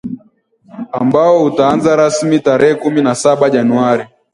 ambao 0.91 1.43
utaanza 1.43 1.95
rasmi 1.95 2.39
tarehe 2.39 2.75
kumi 2.75 3.01
na 3.01 3.15
saba 3.15 3.49
januari 3.49 4.05